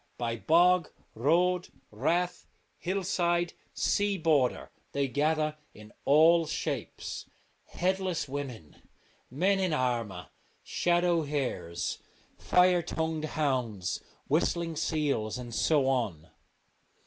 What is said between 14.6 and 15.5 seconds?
seals,